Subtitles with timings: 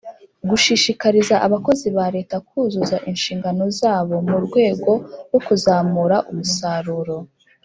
[0.49, 4.91] Gushishikariza Abakozi ba Leta kuzuza inshingano zabo mu rwego
[5.29, 7.15] rwo kuzamura umusaruro